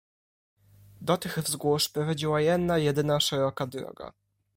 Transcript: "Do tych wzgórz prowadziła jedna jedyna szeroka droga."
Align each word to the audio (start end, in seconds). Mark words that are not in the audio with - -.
"Do 1.01 1.17
tych 1.17 1.37
wzgórz 1.39 1.89
prowadziła 1.89 2.41
jedna 2.41 2.77
jedyna 2.77 3.19
szeroka 3.19 3.67
droga." 3.67 4.13